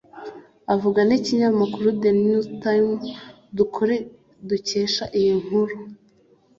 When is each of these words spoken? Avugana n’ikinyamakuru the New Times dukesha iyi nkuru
Avugana 0.73 1.07
n’ikinyamakuru 1.11 1.87
the 2.01 2.11
New 2.23 2.41
Times 2.63 3.01
dukesha 4.49 5.03
iyi 5.19 5.33
nkuru 5.43 5.75